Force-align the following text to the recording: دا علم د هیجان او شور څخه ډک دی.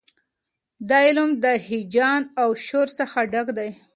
دا 0.89 0.97
علم 1.07 1.29
د 1.43 1.45
هیجان 1.67 2.21
او 2.41 2.49
شور 2.65 2.87
څخه 2.99 3.17
ډک 3.31 3.47
دی. 3.57 3.69